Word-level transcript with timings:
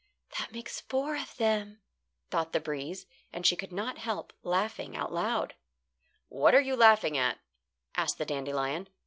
"That 0.39 0.51
makes 0.51 0.81
four 0.81 1.15
of 1.15 1.37
them," 1.37 1.83
thought 2.31 2.53
the 2.53 2.59
breeze, 2.59 3.05
and 3.31 3.45
she 3.45 3.55
could 3.55 3.71
not 3.71 3.99
help 3.99 4.33
laughing 4.41 4.97
out 4.97 5.13
loud. 5.13 5.53
"What 6.27 6.55
are 6.55 6.59
you 6.59 6.75
laughing 6.75 7.19
at?" 7.19 7.37
asked 7.95 8.17
the 8.17 8.25
dandelion. 8.25 8.89